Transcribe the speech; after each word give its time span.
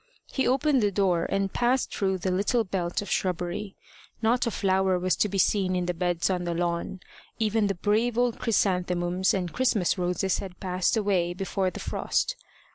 He 0.31 0.47
opened 0.47 0.81
the 0.81 0.89
door, 0.89 1.27
and 1.29 1.53
passed 1.53 1.93
through 1.93 2.17
the 2.17 2.31
little 2.31 2.63
belt 2.63 3.03
of 3.03 3.11
shrubbery. 3.11 3.75
Not 4.19 4.47
a 4.47 4.49
flower 4.49 4.97
was 4.97 5.15
to 5.17 5.29
be 5.29 5.37
seen 5.37 5.75
in 5.75 5.85
the 5.85 5.93
beds 5.93 6.27
on 6.31 6.43
the 6.43 6.55
lawn. 6.55 7.01
Even 7.37 7.67
the 7.67 7.75
brave 7.75 8.17
old 8.17 8.39
chrysanthemums 8.39 9.35
and 9.35 9.53
Christmas 9.53 9.99
roses 9.99 10.39
had 10.39 10.59
passed 10.59 10.97
away 10.97 11.35
before 11.35 11.69
the 11.69 11.79
frost. 11.79 12.35